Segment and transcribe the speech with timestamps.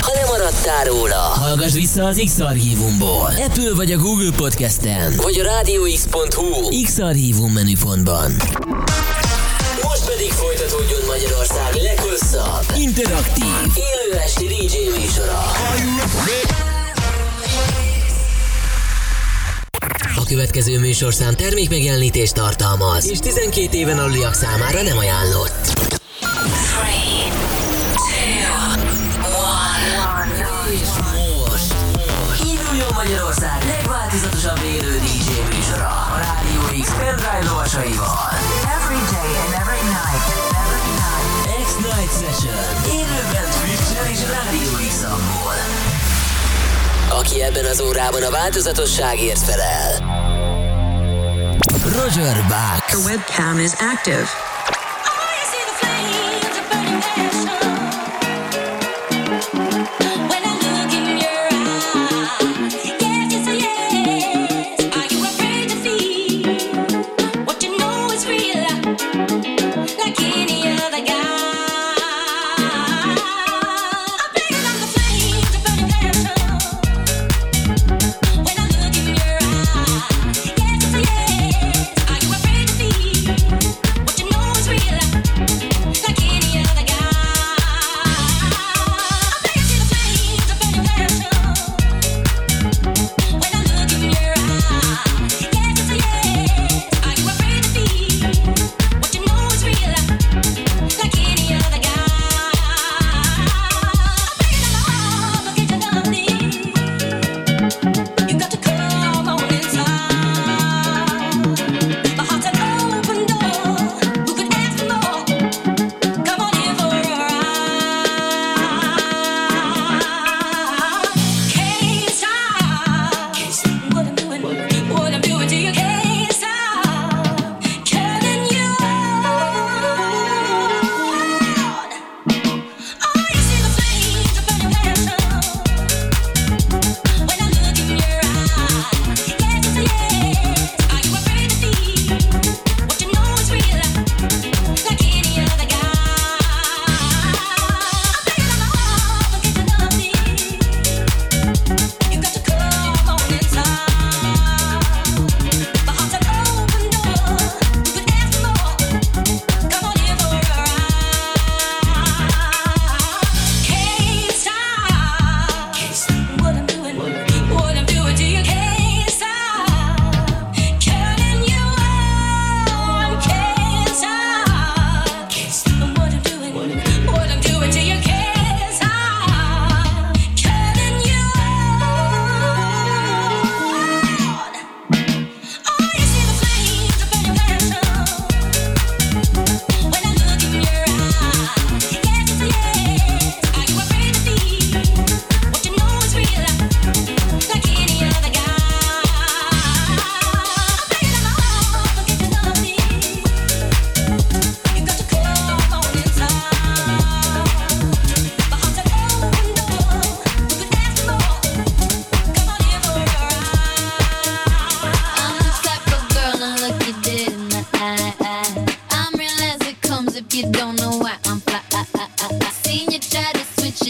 [0.00, 3.32] Ha lemaradtál róla, hallgass vissza az X-Archívumból.
[3.46, 8.30] Apple vagy a Google Podcast-en, vagy a rádióx.hu X-Archívum menüpontban.
[9.82, 15.42] Most pedig folytatódjon Magyarország leghosszabb, interaktív, élő esti DJ műsora.
[20.16, 25.78] A következő műsorszám termékmegjelenítést tartalmaz, és 12 éven aluliak számára nem ajánlott.
[37.70, 38.18] Lovasaival.
[38.76, 40.22] Every day and every night.
[40.62, 41.26] Every night.
[41.66, 42.54] X-Night Session
[42.86, 45.04] élőben Twitch-en és Rádió x
[47.08, 49.92] Aki ebben az órában a változatosságért felel.
[51.84, 52.86] Roger Bucks.
[52.86, 54.49] The webcam is active.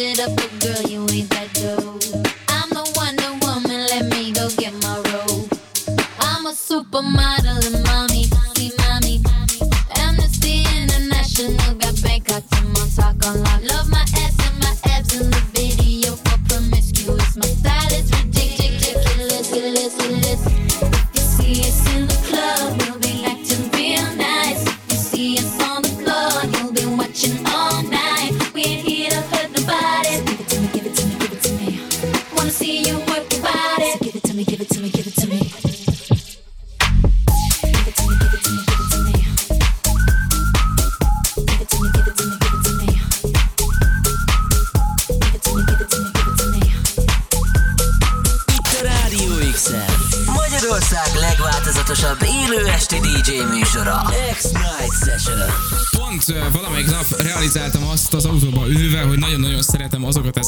[0.01, 0.80] Magyarország legváltozatosabb élő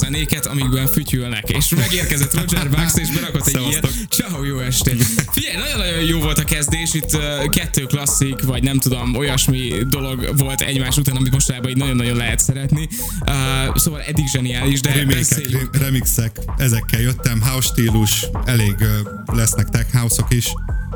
[0.02, 1.48] zenéket, amikben fütyülnek.
[1.48, 3.84] És megérkezett Roger Bax, és berakott egy ilyen.
[4.08, 5.02] Ciao, jó estét.
[5.32, 7.16] Figyelj, nagyon-nagyon jó volt a kezdés, itt
[7.48, 12.38] kettő klasszik, vagy nem tudom, olyasmi dolog volt egymás után, amit mostanában így nagyon-nagyon lehet
[12.38, 12.88] szeretni.
[13.26, 15.76] Uh, szóval eddig zseniális, de Remékek, beszéljünk.
[15.76, 18.74] re- remixek, ezekkel jöttem, house stílus, elég
[19.26, 20.46] lesznek tech house-ok is,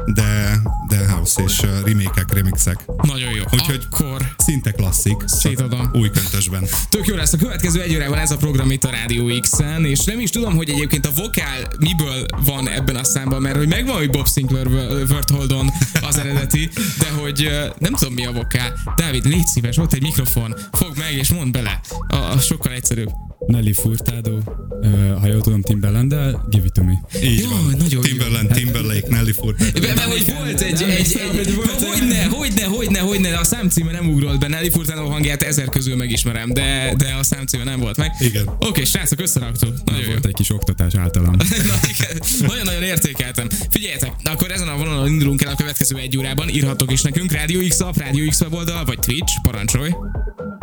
[0.07, 2.85] de, de house és remékek, remixek.
[3.03, 3.43] Nagyon jó.
[3.53, 5.17] Úgyhogy Akkor szinte klasszik.
[5.27, 5.91] Szétadom.
[5.93, 6.67] Új köntösben.
[6.89, 10.05] Tök jó lesz a következő egy órában ez a program itt a Rádió X-en, és
[10.05, 13.97] nem is tudom, hogy egyébként a vokál miből van ebben a számban, mert hogy megvan,
[13.97, 14.67] hogy Bob Sinclair
[15.11, 15.71] Word Holdon
[16.03, 18.75] az eredeti, de hogy nem tudom mi a vokál.
[18.97, 21.81] Dávid, légy szíves, ott egy mikrofon, fogd meg és mondd bele.
[22.09, 23.11] A, a sokkal egyszerűbb.
[23.47, 24.39] Nelly Furtado,
[24.81, 27.01] uh, ha jól tudom, Timbaland, de give it to me.
[27.23, 27.65] Így Jó, van.
[27.71, 28.01] nagyon jó.
[28.01, 29.81] Timberland, Timberlake, Nelly Furtado.
[29.81, 34.39] Mert hogy volt egy, egy, egy, egy hogyne, hogyne, hogyne, hogyne, a számcíme nem ugrolt
[34.39, 38.11] be, Nelly Furtado hangját ezer közül megismerem, de, de a számcíme nem volt meg.
[38.21, 38.51] Igen.
[38.59, 39.75] Oké, srácok, összeraktuk.
[39.85, 40.11] Nagyon jó.
[40.11, 41.37] Volt egy kis oktatás általam.
[41.71, 42.47] Na.
[42.47, 43.49] Nagyon-nagyon értékeltem.
[43.71, 46.49] Figyeljetek, akkor ezen a vonalon indulunk el a következő egy órában.
[46.49, 49.91] Írhatok is nekünk Rádió X app, Rádió X weboldal, vagy Twitch, parancsolj.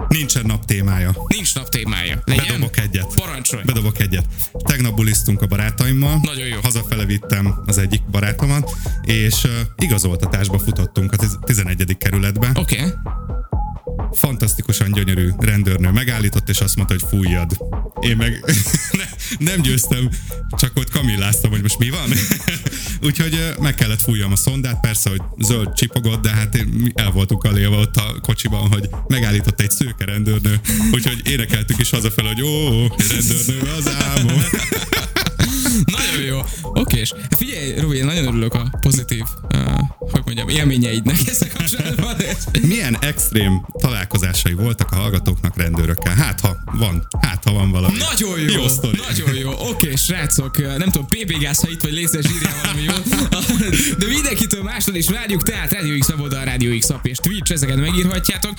[0.07, 1.15] Nincsen nap témája.
[1.27, 2.21] Nincs nap témája.
[2.25, 2.45] Legyen?
[2.47, 3.13] Bedobok egyet.
[3.15, 3.63] Parancsolj.
[3.63, 4.25] Bedobok egyet.
[4.51, 6.19] Tegnap bulisztunk a barátaimmal.
[6.23, 6.59] Nagyon jó.
[6.63, 8.71] Hazafele vittem az egyik barátomat,
[9.03, 11.97] és uh, igazoltatásba futottunk a tiz- 11.
[11.97, 12.51] kerületbe.
[12.55, 12.79] Oké.
[12.79, 12.91] Okay.
[14.13, 17.57] Fantasztikusan gyönyörű rendőrnő megállított, és azt mondta, hogy fújjad.
[17.99, 18.43] Én meg
[18.97, 19.03] ne,
[19.37, 20.09] nem győztem,
[20.57, 22.09] csak ott kamilláztam, hogy most mi van.
[23.07, 27.43] Úgyhogy meg kellett fújjam a szondát, persze, hogy zöld csipogott, de hát én, el voltunk
[27.43, 30.59] alélva ott a kocsiban, hogy megállított egy szőke rendőrnő,
[30.91, 34.43] úgyhogy énekeltük is hazafele, hogy ó, rendőrnő az álmom.
[36.15, 36.41] Nagyon jó.
[36.61, 39.23] Oké, és figyelj, Robi, én nagyon örülök a pozitív,
[39.53, 39.59] uh,
[39.99, 42.15] hogy mondjam, élményeidnek ezzel kapcsolatban.
[42.61, 46.15] Milyen extrém találkozásai voltak a hallgatóknak rendőrökkel?
[46.15, 47.97] Hát ha van, hát ha van valami.
[47.97, 48.99] Nagyon jó, Jó sztori.
[49.09, 49.51] nagyon jó.
[49.69, 52.93] Oké, srácok, nem tudom, PB gáz, ha itt vagy írjál valami jó.
[53.99, 57.77] De mindenkitől mástól is várjuk, tehát Rádió X weboldal, Rádió X app és Twitch, ezeket
[57.77, 58.53] megírhatjátok.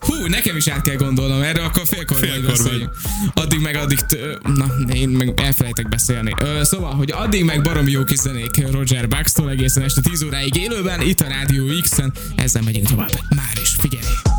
[0.00, 2.90] Hú, nekem is át kell gondolnom erre, akkor félkor, Félkor majd beszéljünk.
[3.34, 6.34] Addig meg addig, t- na, én meg elfelejtek beszélni.
[6.40, 10.56] Ö, szóval, hogy addig meg baromi jó kis zenék Roger Bucks-tól egészen este 10 óráig
[10.56, 13.10] élőben, itt a Rádió X-en, ezzel megyünk tovább.
[13.28, 14.29] Már is, figyelj!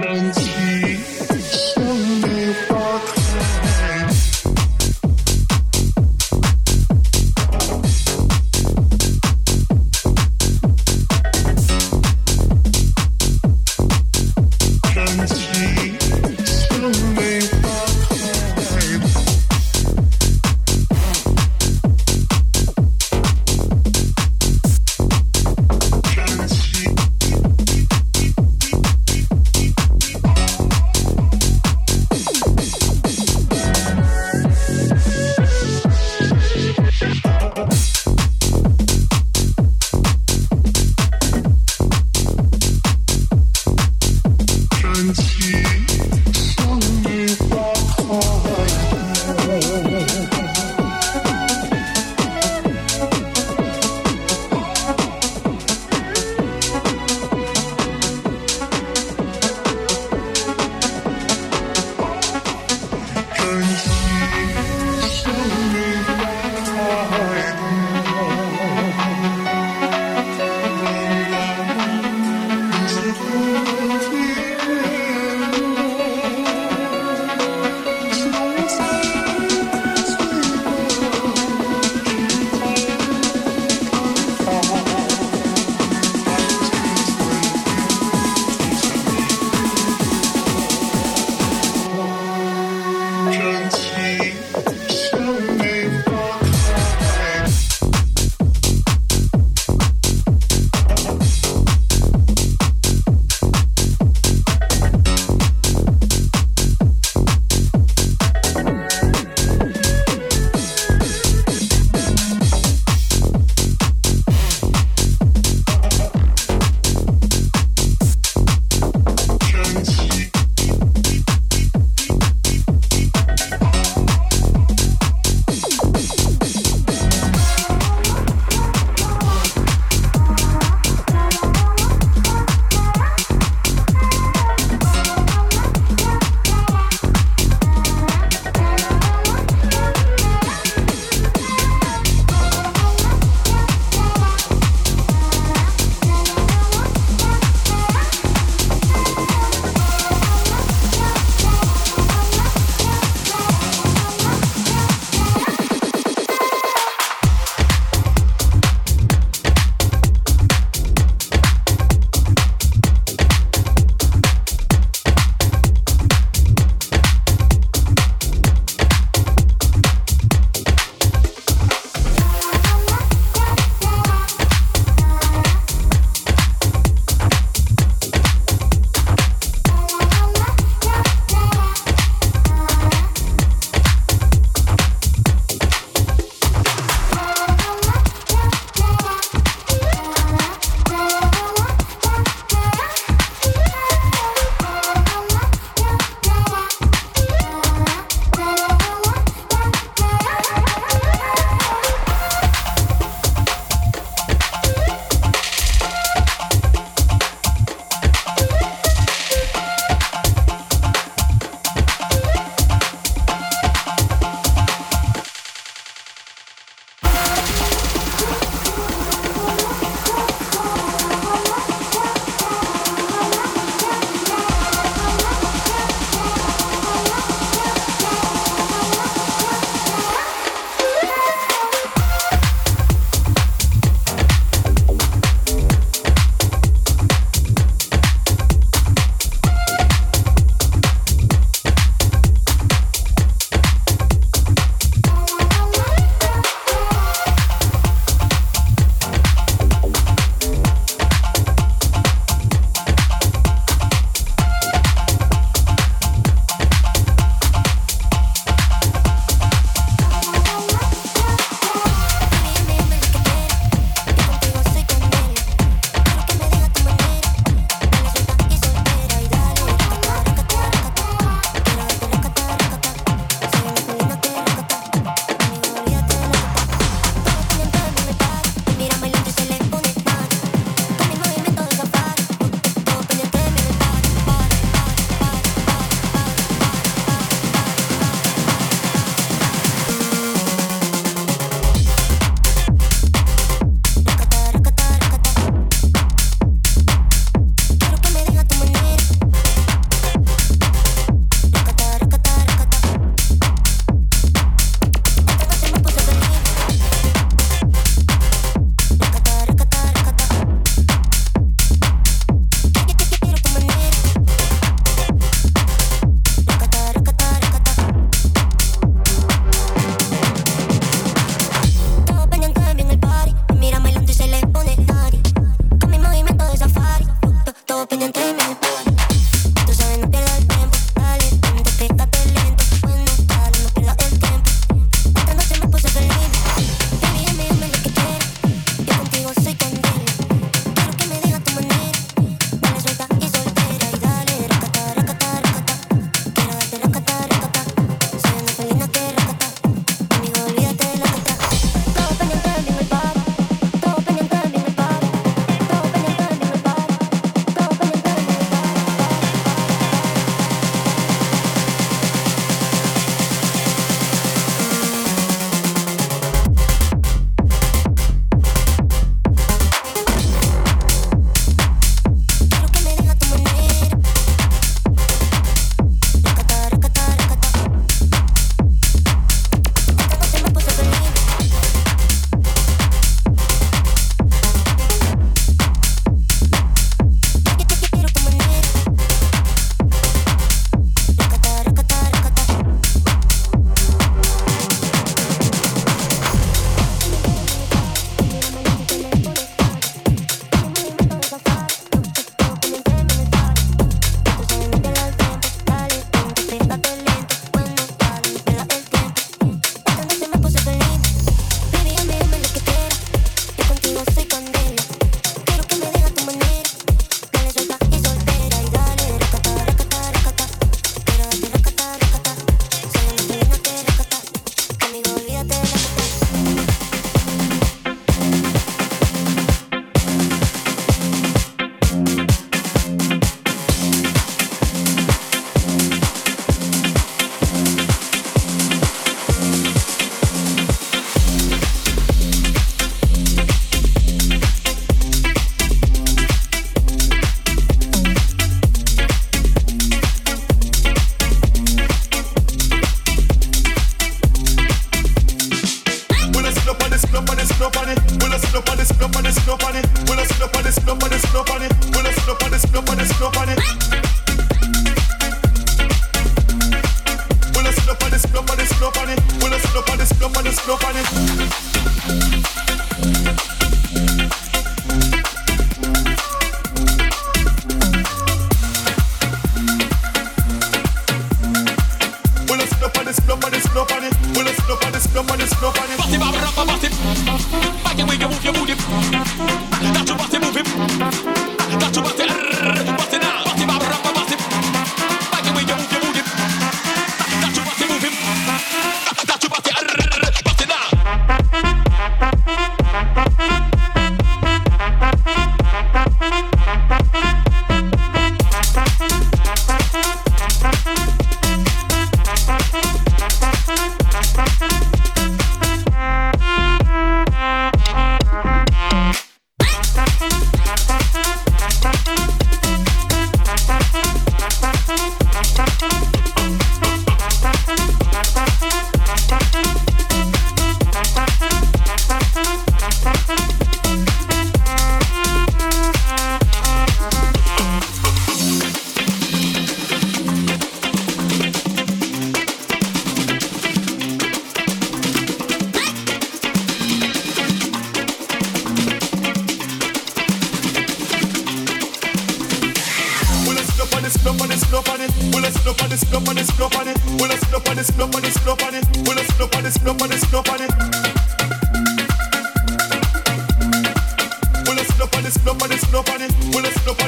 [0.00, 0.93] 真奇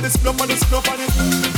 [0.07, 1.56] let's sit up on it, sit up on it,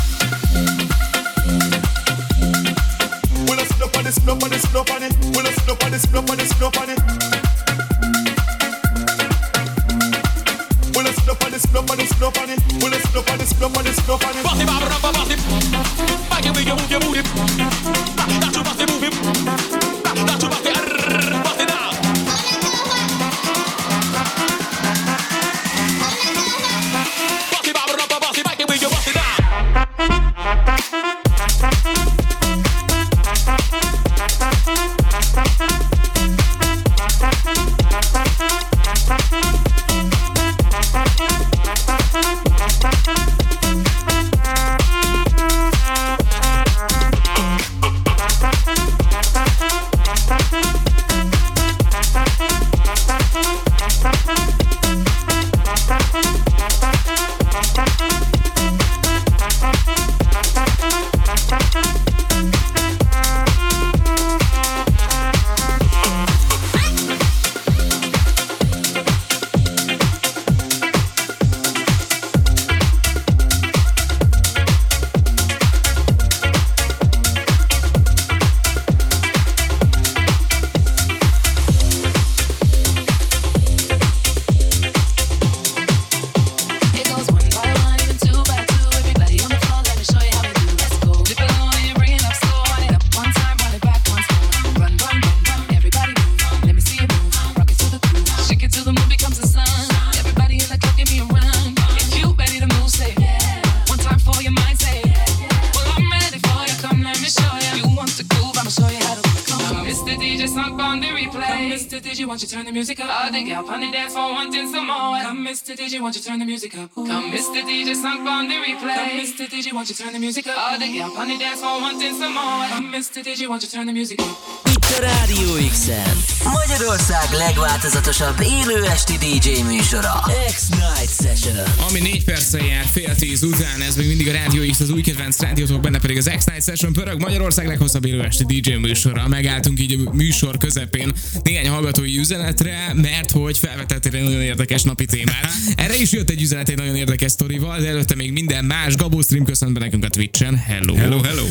[110.49, 110.65] Mr.
[110.65, 111.47] DJ, on the replay.
[111.47, 112.01] Come, Mr.
[112.01, 113.11] DJ, won't you turn the music up?
[113.11, 115.21] All the gal on the dance floor wanting some more.
[115.21, 115.77] Come, Mr.
[115.77, 116.95] DJ, won't you turn the music up?
[116.95, 117.61] Come, Mr.
[117.63, 118.97] DJ, sunk on the replay.
[118.97, 119.47] Come, Mr.
[119.47, 120.57] DJ, won't you turn the music up?
[120.57, 122.67] All the gal on the dance floor wanting some more.
[122.69, 123.23] Come, Mr.
[123.23, 124.67] DJ, won't you turn the music up?
[124.88, 126.16] Itt a Rádió X-en.
[126.44, 130.23] Magyarország legváltozatosabb élő esti DJ műsora.
[130.46, 131.56] X-Night Session.
[131.88, 135.00] Ami négy perccel jár fél tíz után, ez még mindig a Rádió X, az új
[135.00, 139.29] kedvenc rádiótok, benne pedig az X-Night Session pörög Magyarország leghosszabb élő esti DJ műsora.
[139.29, 145.04] Megálltunk így a műsor közepén néhány hallgatói üzenetre, mert hogy felvetettél egy nagyon érdekes napi
[145.04, 145.52] témát.
[145.77, 148.96] Erre is jött egy üzenet egy nagyon érdekes sztorival, de előtte még minden más.
[148.96, 150.56] Gabó Stream köszönt be nekünk a Twitchen.
[150.56, 150.94] Hello.
[150.94, 151.44] Hello, hello.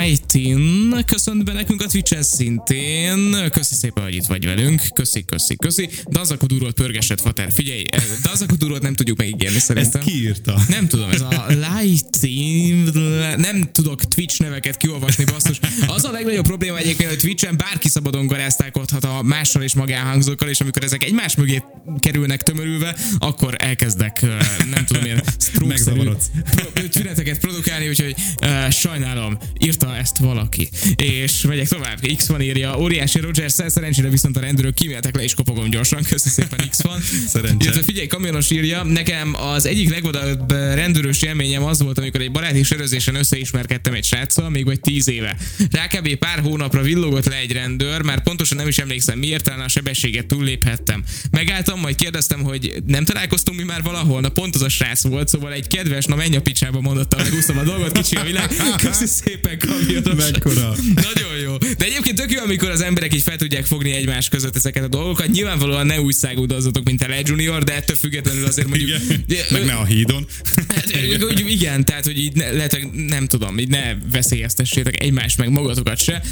[0.00, 2.22] Lightin köszönt be nekünk a Twitchen
[2.64, 3.50] szintén.
[3.50, 4.82] Köszi szépen, hogy itt vagy velünk.
[4.94, 5.88] Köszi, köszi, köszi.
[6.10, 7.52] Dazakudurot pörgesett fater.
[7.52, 10.00] Figyelj, eh, Dazakudurot nem tudjuk megígérni Ezt szerintem.
[10.00, 10.60] ki írta?
[10.68, 12.90] Nem tudom, ez a Lightin,
[13.36, 15.60] nem tudok Twitch neveket kiolvasni, basszus.
[15.86, 20.60] Az a legnagyobb probléma egyébként, hogy Twitchen bárki szabadon garázdálkodhat a mással és magánhangzókkal, és
[20.60, 21.62] amikor ezek egymás mögé
[21.98, 24.38] kerülnek tömörülve, akkor elkezdek, eh,
[24.70, 26.30] nem tudom én, stroke-szerű Megzavarodsz.
[26.90, 30.68] tüneteket produkálni, úgyhogy uh, sajnálom, írta ezt valaki.
[30.96, 31.98] És megyek tovább.
[32.16, 36.02] X van írja, óriási Roger, szerencsére viszont a rendőrök kíméltek le, és kopogom gyorsan.
[36.02, 37.00] Köszönöm szépen, X van.
[37.34, 37.64] Szerencse.
[37.64, 42.62] Illetve figyelj, kamionos írja, nekem az egyik legvadabb rendőrös élményem az volt, amikor egy baráti
[42.62, 45.36] sörözésen összeismerkedtem egy sráccal, még vagy tíz éve.
[45.70, 46.14] Rá kb.
[46.14, 50.26] pár hónapra villogott le egy rendőr, már pontosan nem is emlékszem miért, talán a sebességet
[50.26, 51.04] túlléphettem.
[51.30, 55.28] Megálltam, majd kérdeztem, hogy nem találkoztunk mi már valahol, na pont az a srác volt,
[55.28, 58.48] szóval egy kedves, na menj a picsába mondottam, megúsztam a dolgot, kicsi a világ.
[58.82, 60.30] Köszi szépen, kamionos.
[60.30, 60.74] Mekkora.
[60.94, 61.56] Nagyon jó.
[61.56, 64.88] De egyébként tök jó, amikor az emberek így fel tudják fogni egymás között ezeket a
[64.88, 65.28] dolgokat.
[65.28, 68.90] Nyilvánvalóan ne úgy szágúdozzatok, mint a Le Junior, de ettől függetlenül azért mondjuk...
[69.08, 69.44] Igen.
[69.50, 70.26] Meg ne a hídon.
[70.68, 70.86] Hát,
[71.22, 75.50] úgy, igen, tehát, hogy így ne, lehet, hogy nem tudom, így ne veszélyeztessétek egymást, meg
[75.50, 76.22] magatokat se,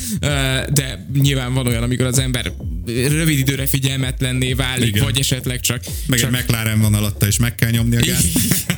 [0.72, 2.52] de nyilván van olyan, amikor az ember
[2.86, 5.04] rövid időre figyelmetlenné válik, Igen.
[5.04, 5.84] vagy esetleg csak...
[6.06, 8.38] Meg csak egy McLaren van alatta, és meg kell nyomni a gázt.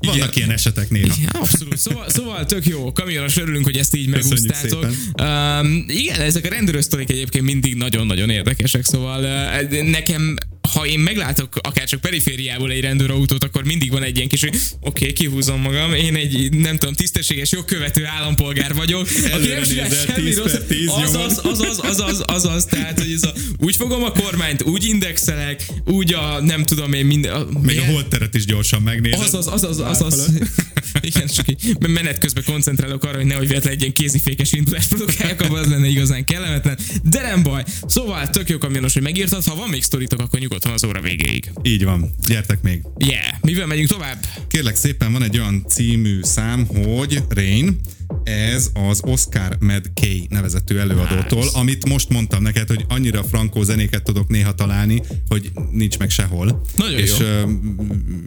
[0.00, 1.14] Vannak ilyen esetek néha.
[1.22, 1.78] Ja, abszolút.
[1.78, 2.92] Szóval, szóval tök jó.
[2.92, 4.84] Kamionos örülünk, hogy ezt így megúsztátok.
[5.22, 10.36] Um, igen, ezek a rendőrösztorik egyébként mindig nagyon-nagyon érdekesek, szóval uh, nekem
[10.72, 14.54] ha én meglátok akár csak perifériából egy rendőrautót, akkor mindig van egy ilyen kis, hogy
[14.54, 19.62] oké, okay, kihúzom magam, én egy nem tudom, tisztességes jogkövető állampolgár vagyok, aki Előre nem
[19.62, 20.60] csinál nézel, semmi 10 per rossz.
[20.68, 25.66] 10 Azaz, azaz, azaz, azaz, tehát, hogy ez a, úgy fogom a kormányt, úgy indexelek,
[25.84, 27.32] úgy a, nem tudom én, minden...
[27.32, 29.20] A, Még a holtteret is gyorsan megnézed.
[29.20, 30.30] Azaz, azaz, azaz.
[31.00, 35.40] Igen, csak így menet közben koncentrálok arra, hogy nehogy véletlen egy ilyen kézifékes indulást produkáljak,
[35.40, 36.78] abban az lenne igazán kellemetlen.
[37.02, 37.64] De nem baj.
[37.86, 39.44] Szóval tök jó kamionos, hogy megírtad.
[39.44, 41.50] Ha van még sztoritok, akkor nyugodtan az óra végéig.
[41.62, 42.82] Így van, gyertek még.
[42.98, 43.34] Yeah.
[43.40, 44.24] Mivel megyünk tovább?
[44.48, 47.80] Kérlek szépen, van egy olyan című szám, hogy Rain,
[48.24, 51.58] ez az Oscar McKay nevezetű előadótól, Nice.
[51.58, 56.62] amit most mondtam neked, hogy annyira frankó zenéket tudok néha találni, hogy nincs meg sehol.
[56.76, 57.26] Nagyon és jó.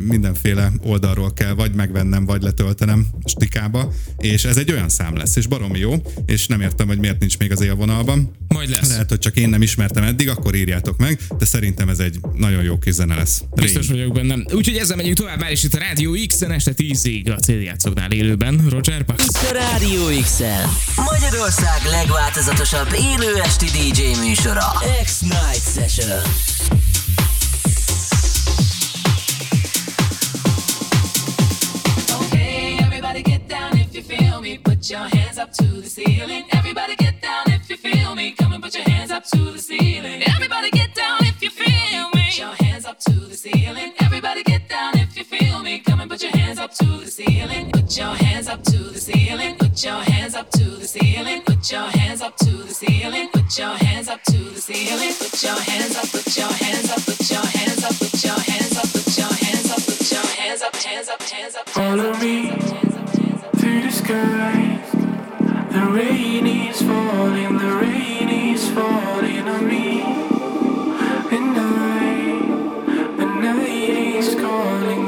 [0.08, 5.48] mindenféle oldalról kell vagy megvennem, vagy letöltenem stikába, és ez egy olyan szám lesz, és
[5.48, 8.32] baromi jó, és nem értem, hogy miért nincs még az élvonalban.
[8.48, 8.90] Majd lesz.
[8.90, 12.64] Lehet, hogy csak én nem ismertem eddig, akkor írjátok meg, de szerintem ez egy nagyon
[12.64, 13.44] jó kis zene lesz.
[13.56, 14.00] Biztos Rain.
[14.00, 14.46] vagyok bennem.
[14.54, 18.66] Úgyhogy ezzel megyünk tovább már is itt a Rádió X-en este 10-ig a céljátszoknál élőben.
[18.70, 19.28] Roger Pax.
[19.71, 20.70] A Rádió X-en.
[20.96, 24.66] Magyarország legváltozatosabb élő esti DJ műsora.
[25.04, 26.22] X-Night Session.
[32.26, 34.58] Okay, everybody get down if you feel me.
[34.58, 36.46] Put your hands up to the ceiling.
[36.50, 38.34] Everybody get down if you feel me.
[38.38, 40.22] Come and put your hands up to the ceiling.
[40.34, 42.26] Everybody get down if you feel me.
[42.28, 43.92] Put your hands up to the ceiling.
[44.06, 45.80] Everybody get down if you feel me.
[45.88, 47.72] Come and put your hands up to the ceiling.
[47.72, 48.71] Put your hands up to.
[49.82, 51.42] Put your hands up to the ceiling.
[51.42, 53.30] Put your hands up to the ceiling.
[53.34, 55.12] Put your hands up to the ceiling.
[55.18, 56.06] Put your hands up.
[56.06, 57.02] Put your hands up.
[57.04, 57.96] Put your hands up.
[57.98, 58.86] Put your hands up.
[58.94, 59.82] Put your hands up.
[59.82, 60.76] Put your hands up.
[60.76, 61.22] Hands up.
[61.24, 61.70] Hands up.
[61.70, 62.50] Follow me
[63.58, 64.78] to the sky.
[65.72, 70.02] The rain is falling, the rain is falling on me.
[71.32, 75.01] And I, the night is calling,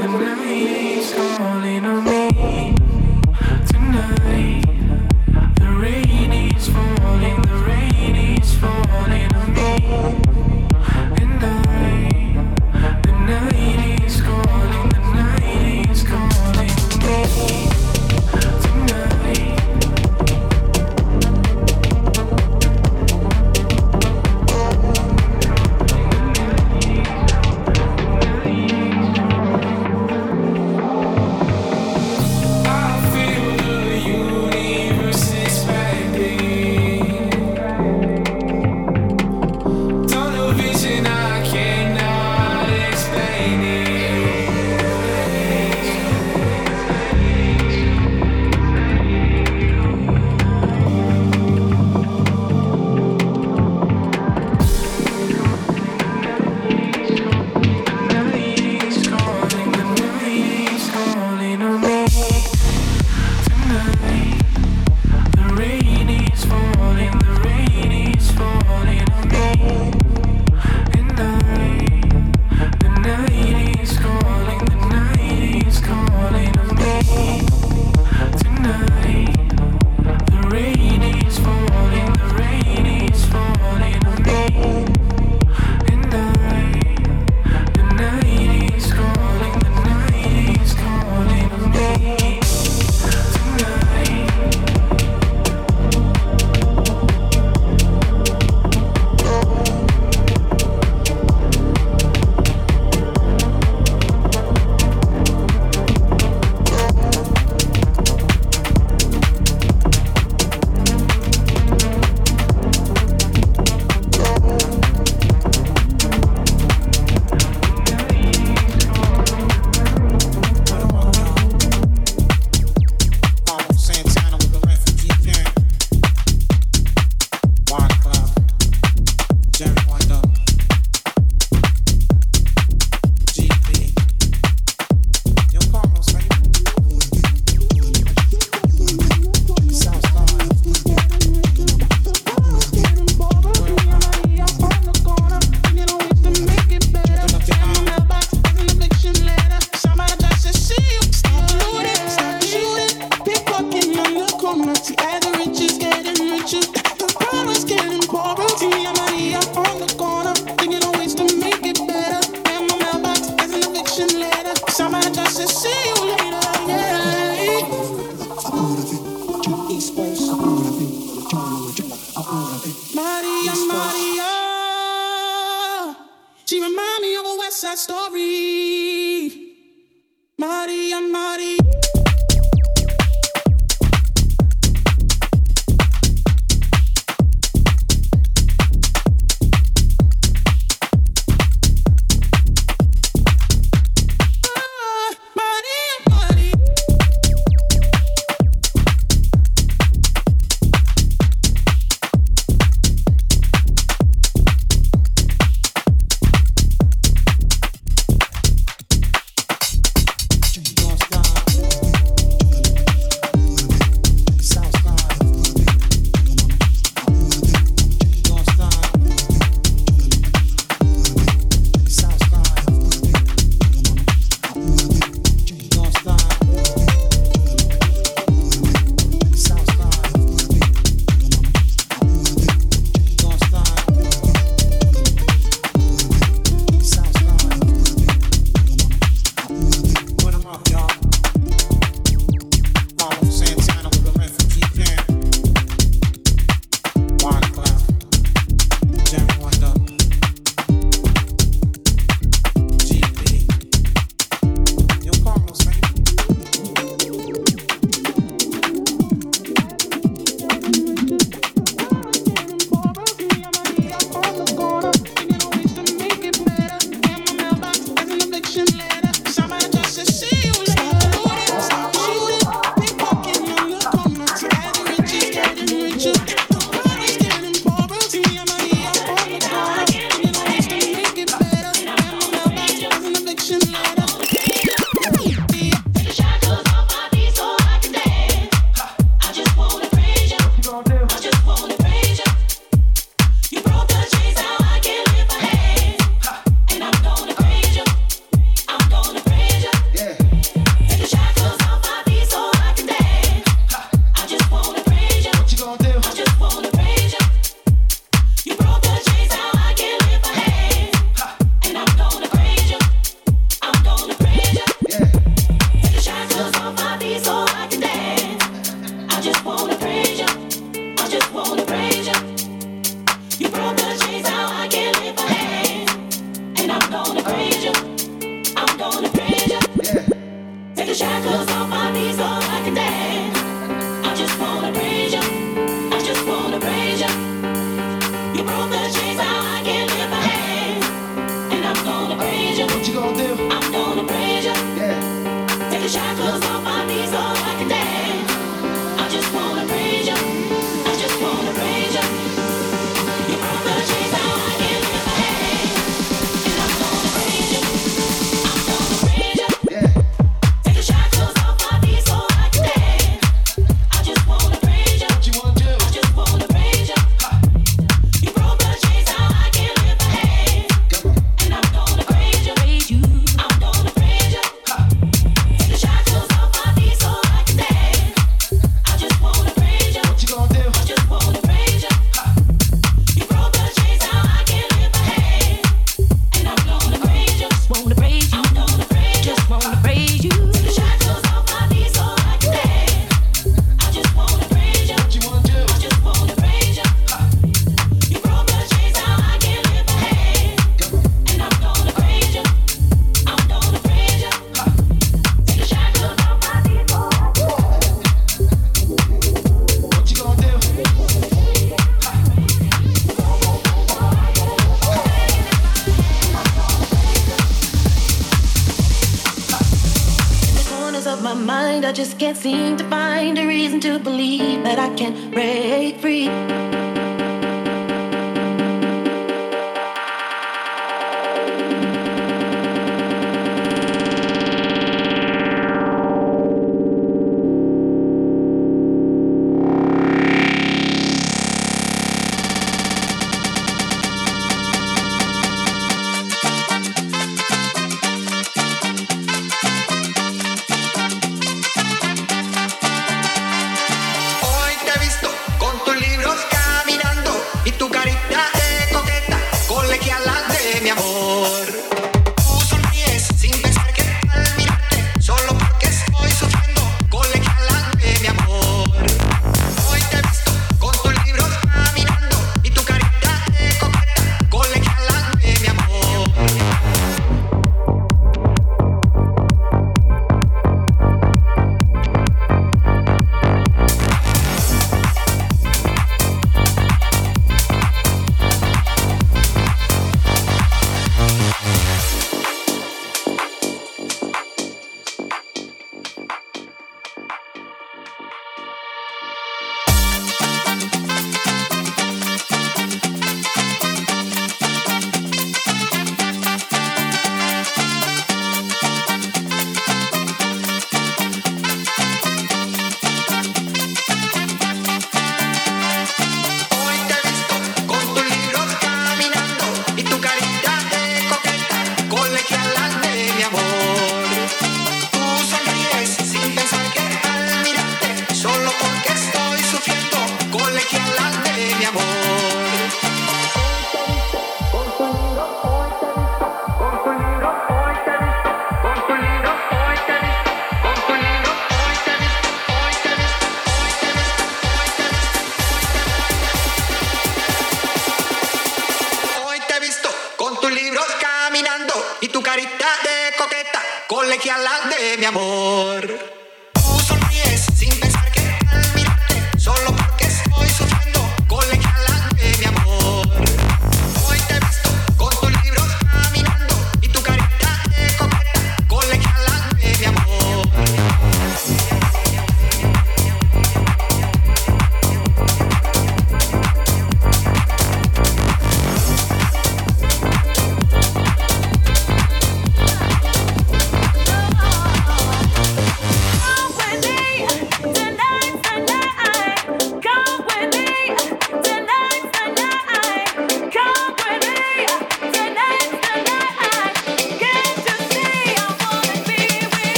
[421.94, 426.73] just can't seem to find a reason to believe that I can break free.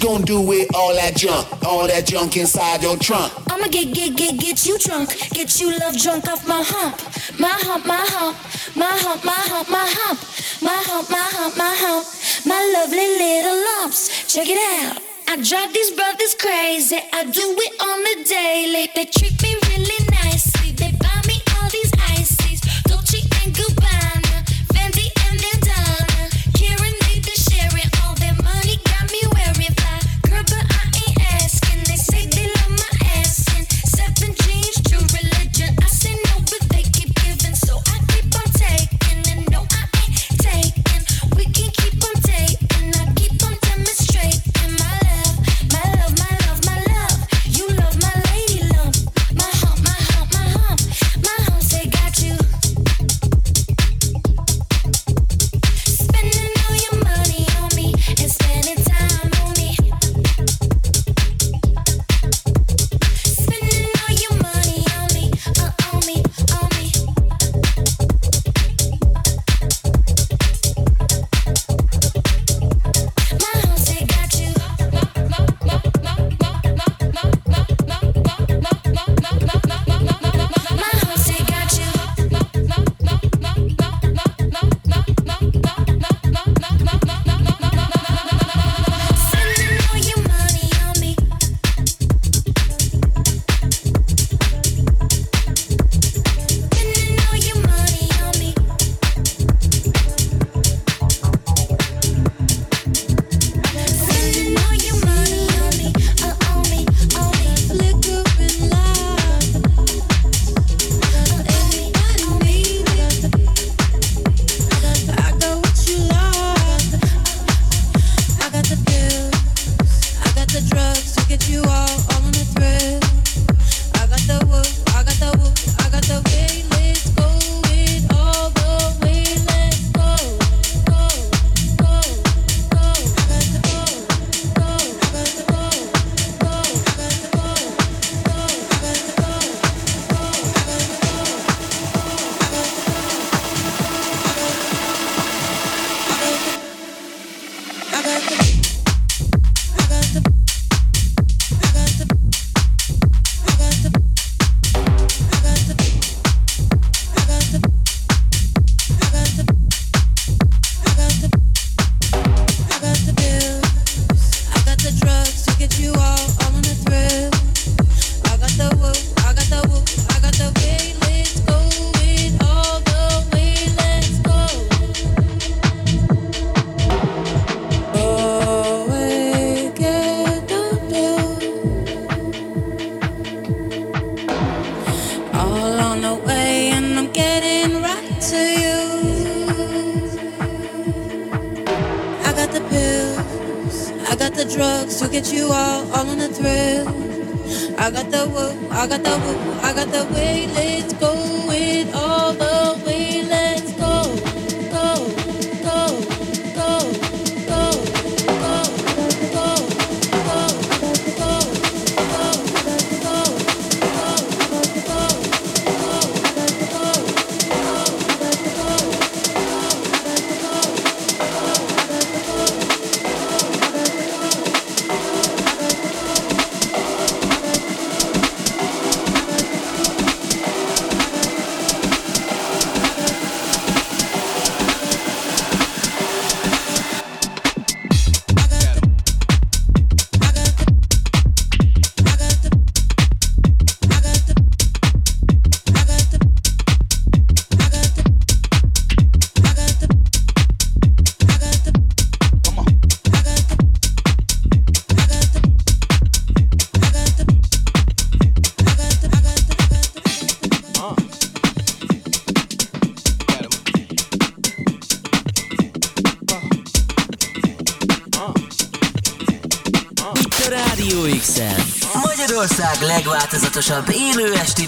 [0.00, 1.46] gonna do with all that junk?
[1.64, 3.32] All that junk inside your trunk?
[3.50, 5.10] I'ma get, get, get, get you drunk.
[5.30, 6.96] Get you love drunk off my hump.
[7.38, 8.36] My hump, my hump.
[8.76, 10.18] My hump, my hump, my hump.
[10.62, 12.06] My hump, my hump, my hump.
[12.46, 14.32] My lovely little lumps.
[14.32, 15.02] Check it out.
[15.28, 16.98] I drive these brothers crazy.
[17.12, 18.90] I do it on the daily.
[18.94, 19.59] They treat me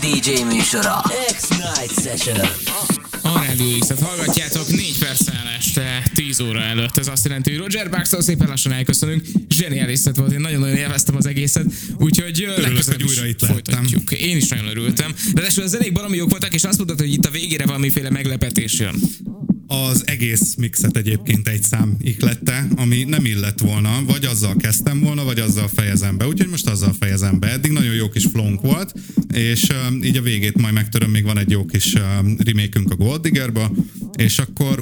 [0.03, 2.37] DJ műsora X-Night Session
[3.23, 5.21] a Radio X-et hallgatjátok, 4 perc
[5.59, 6.99] este 10 óra előtt.
[6.99, 9.25] Ez azt jelenti, hogy Roger Bucks-tól szóval szépen lassan elköszönünk.
[9.49, 11.65] Zseniális szett volt, én nagyon-nagyon élveztem az egészet.
[11.99, 14.11] Úgyhogy Örülök, hogy újra itt folytatjuk.
[14.11, 14.29] Lettem.
[14.29, 15.15] Én is nagyon örültem.
[15.33, 18.79] De a zenék valami jók voltak, és azt mondtad, hogy itt a végére valamiféle meglepetés
[18.79, 18.95] jön
[19.73, 25.25] az egész mixet egyébként egy szám iklette, ami nem illett volna, vagy azzal kezdtem volna,
[25.25, 26.27] vagy azzal fejezem be.
[26.27, 27.51] Úgyhogy most azzal fejezem be.
[27.51, 28.93] Eddig nagyon jó kis flónk volt,
[29.43, 29.67] és
[30.03, 31.95] így a végét majd megtöröm, még van egy jó kis
[32.45, 33.71] remékünk a Gold Diggerba,
[34.17, 34.82] és akkor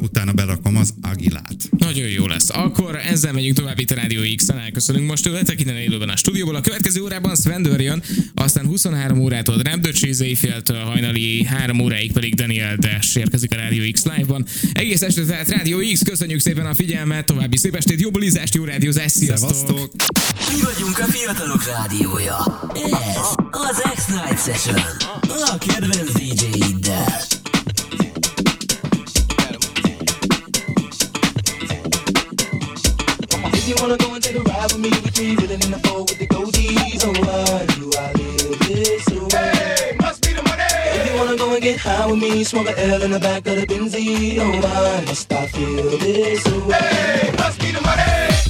[3.31, 4.59] ezzel megyünk tovább itt a Rádió X-en.
[4.59, 6.55] Elköszönünk most tőletek innen élőben a stúdióból.
[6.55, 8.03] A következő órában Svendor jön,
[8.35, 9.63] aztán 23 órától
[9.93, 14.47] Cheese éjféltől hajnali 3 óráig pedig Daniel Dash érkezik a Rádió X live-ban.
[14.73, 18.65] Egész este tehát Rádió X, köszönjük szépen a figyelmet, további szép estét, jó bulizást, jó
[18.65, 19.51] rádiózást, sziasztok!
[19.51, 19.91] Szevasztok!
[20.55, 22.69] Mi vagyunk a fiatalok rádiója.
[22.75, 24.81] Ez az X-Night Session.
[25.23, 27.40] A kedvenc DJ-iddel.
[33.71, 36.01] You wanna go and take a ride with me, we three living in the four
[36.01, 37.03] with the goatees.
[37.05, 39.53] Oh, why do I live this way?
[39.55, 40.65] Hey, must be the money.
[40.97, 43.47] If you wanna go and get high with me, smoke a L in the back
[43.47, 44.39] of the Benzie.
[44.41, 46.79] Oh, why must I feel this way?
[46.79, 48.50] Hey, must be the money.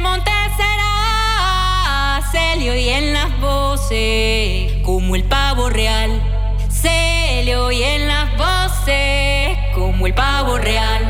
[0.00, 6.22] Monte será, se le oyen las voces como el pavo real.
[6.70, 11.02] Se le oyen las voces como el pavo real.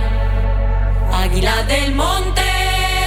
[1.12, 2.42] Águila del monte,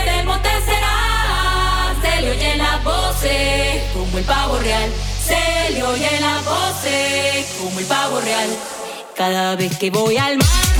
[0.05, 4.89] del monte será, se le oyen las voces como el pavo real.
[5.25, 8.49] Se le oyen las voces como el pavo real.
[9.15, 10.72] Cada vez que voy al mar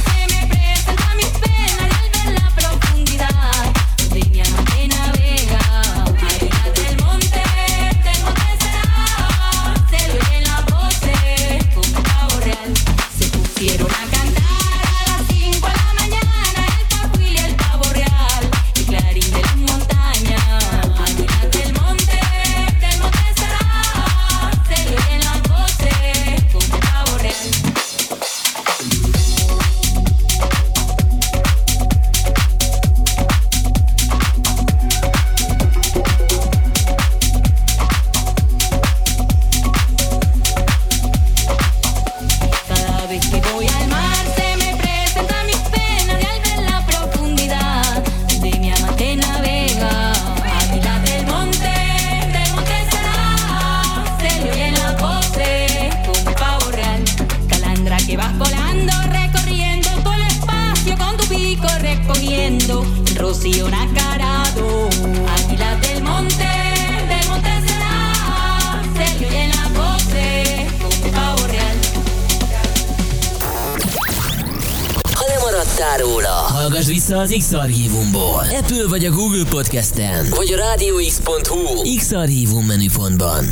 [77.34, 78.40] az X-Archívumból.
[78.40, 83.46] Apple vagy a Google Podcasten, vagy a rádióx.hu X-Archívum menüpontban.